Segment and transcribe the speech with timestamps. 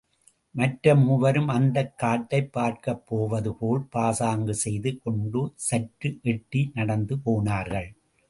[0.55, 7.89] மற்ற மூவரும் அந்தக் காட்டைப் பார்க்கப் போவது போல் பாசாங்கு செய்து கொண்டு சற்று எட்டி நடந்து போனார்கள்.